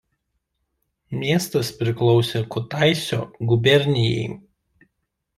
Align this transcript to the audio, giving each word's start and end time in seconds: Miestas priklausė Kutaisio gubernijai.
Miestas 1.23 1.67
priklausė 1.81 2.41
Kutaisio 2.55 3.19
gubernijai. 3.51 4.25